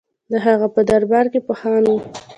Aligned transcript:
د 0.31 0.33
هغه 0.45 0.67
په 0.75 0.81
دربار 0.89 1.25
کې 1.33 1.39
پوهان 1.47 1.83
وو 1.87 1.97